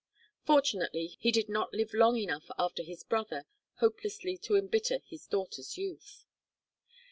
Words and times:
Fortunately 0.43 1.15
he 1.19 1.31
did 1.31 1.47
not 1.47 1.75
live 1.75 1.93
long 1.93 2.17
enough 2.17 2.49
after 2.57 2.81
his 2.81 3.03
brother 3.03 3.45
hopelessly 3.75 4.35
to 4.35 4.55
embitter 4.55 4.97
his 5.05 5.27
daughter's 5.27 5.77
youth. 5.77 6.25